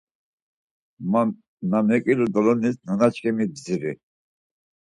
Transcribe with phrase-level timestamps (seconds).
[1.69, 3.93] Na mekilu dolonis nanaçkimi bdziri.